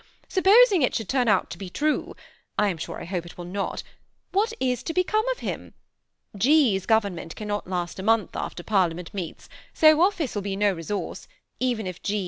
Supposing 0.27 0.81
it 0.81 0.95
should 0.95 1.07
turn 1.07 1.27
out 1.27 1.51
to 1.51 1.59
be 1.59 1.69
true,— 1.69 2.15
I 2.57 2.69
am 2.69 2.77
sure 2.79 2.99
I 2.99 3.05
hope 3.05 3.23
it 3.23 3.37
will 3.37 3.45
not,— 3.45 3.83
what 4.31 4.51
is 4.59 4.81
to 4.81 4.95
become 4.95 5.27
of 5.29 5.41
him? 5.41 5.75
G.'s 6.35 6.87
government 6.87 7.35
cannot 7.35 7.67
last 7.67 7.99
a 7.99 8.01
month 8.01 8.35
after 8.35 8.63
Parliament 8.63 9.13
meets, 9.13 9.47
so 9.75 10.01
office 10.01 10.33
will 10.33 10.41
be 10.41 10.55
no 10.55 10.73
resource, 10.73 11.27
even 11.59 11.85
if 11.85 12.01
G. 12.01 12.19